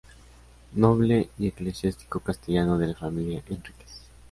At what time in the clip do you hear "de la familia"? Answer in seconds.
2.79-3.43